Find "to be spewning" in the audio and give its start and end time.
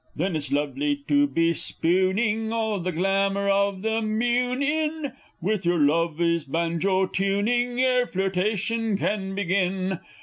1.09-2.51